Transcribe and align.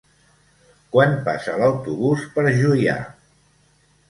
Quan 0.95 1.13
passa 1.27 1.57
l'autobús 1.63 2.25
per 2.39 2.47
Juià? 2.57 2.97